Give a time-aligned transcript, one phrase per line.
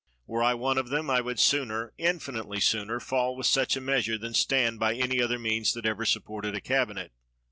[0.25, 4.17] Were I one of them, I would sooner, infinitely sooner, fall with such a measure
[4.17, 7.11] than stand by any other means that ever sup ported a cabinet.